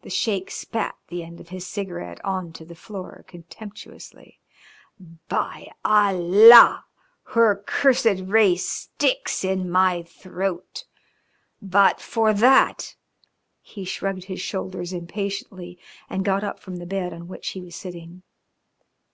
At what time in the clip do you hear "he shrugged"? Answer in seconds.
13.60-14.24